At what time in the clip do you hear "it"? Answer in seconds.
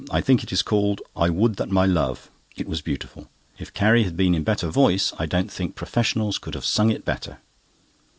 0.41-0.51, 2.55-2.67, 6.89-7.05